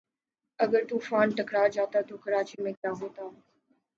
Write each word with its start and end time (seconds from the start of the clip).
اگر 0.59 0.81
طوفان 0.89 1.27
ٹکرا 1.29 1.65
جاتا 1.67 1.99
تو 2.01 2.17
کراچی 2.17 2.61
میں 2.63 2.73
کیا 2.73 2.91
ہوتا 3.01 3.23